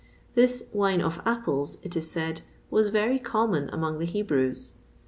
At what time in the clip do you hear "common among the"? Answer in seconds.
3.19-4.05